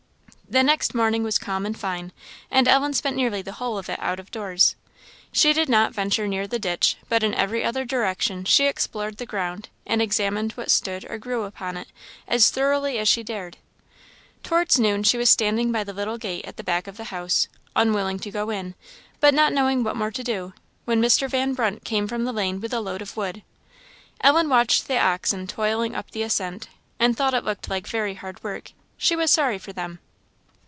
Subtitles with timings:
[0.49, 2.11] The next morning was calm and fine,
[2.51, 4.75] and Ellen spent nearly the whole of it out of doors.
[5.31, 9.25] She did not venture near the ditch, but in every other direction she explored the
[9.25, 11.87] ground, and examined what stood or grew upon it
[12.27, 13.55] as thoroughly as she dared.
[14.43, 17.47] Towards noon she was standing by the little gate at the back of the house,
[17.73, 18.75] unwilling to go in,
[19.21, 20.51] but not knowing what more to do,
[20.83, 21.29] when Mr.
[21.29, 23.41] Van Brunt came from the lane with a load of wood.
[24.19, 26.67] Ellen watched the oxen toiling up the ascent,
[26.99, 29.99] and thought it looked like very hard work; she was sorry for them.